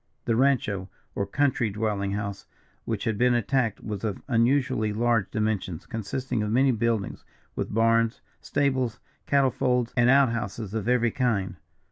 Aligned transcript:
"The 0.25 0.35
rancho 0.35 0.89
or 1.13 1.27
country 1.27 1.69
dwelling 1.69 2.13
house 2.13 2.47
which 2.85 3.03
had 3.03 3.19
been 3.19 3.35
attacked 3.35 3.83
was 3.83 4.03
of 4.03 4.23
unusually 4.27 4.91
large 4.91 5.29
dimensions, 5.29 5.85
consisting 5.85 6.41
of 6.41 6.49
many 6.49 6.71
buildings, 6.71 7.23
with 7.55 7.71
barns, 7.71 8.19
stables, 8.39 8.97
cattle 9.27 9.51
folds, 9.51 9.93
and 9.95 10.09
out 10.09 10.29
houses 10.31 10.73
of 10.73 10.87
every 10.89 11.11
kind. 11.11 11.55